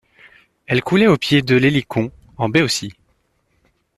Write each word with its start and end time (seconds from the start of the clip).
Elle 0.65 0.81
coulait 0.81 1.05
au 1.05 1.15
pied 1.15 1.43
de 1.43 1.55
l'Hélicon, 1.55 2.11
en 2.37 2.49
Béotie. 2.49 2.95